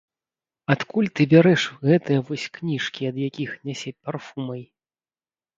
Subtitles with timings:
[0.73, 4.63] Адкуль ты бярэш гэтыя вось кніжкі, ад якіх нясе парфумай?